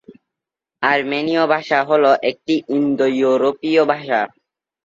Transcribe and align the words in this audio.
আর্মেনীয় 0.83 1.43
ভাষা 1.53 1.79
হল 1.89 2.03
একটি 2.29 2.55
ইন্দো-ইউরোপীয় 2.75 3.83
ভাষা। 3.85 4.19